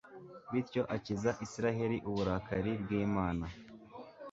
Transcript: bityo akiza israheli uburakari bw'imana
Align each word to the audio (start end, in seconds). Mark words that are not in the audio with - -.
bityo 0.51 0.81
akiza 0.95 1.31
israheli 1.45 1.97
uburakari 2.09 2.71
bw'imana 2.81 3.45